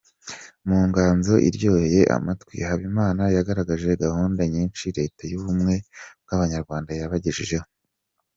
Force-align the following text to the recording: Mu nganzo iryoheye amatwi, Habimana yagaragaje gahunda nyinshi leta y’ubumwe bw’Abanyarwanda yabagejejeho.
Mu 0.67 0.77
nganzo 0.87 1.33
iryoheye 1.47 2.01
amatwi, 2.17 2.55
Habimana 2.67 3.23
yagaragaje 3.35 3.89
gahunda 4.03 4.41
nyinshi 4.53 4.85
leta 4.97 5.21
y’ubumwe 5.31 5.75
bw’Abanyarwanda 6.23 6.91
yabagejejeho. 7.01 7.67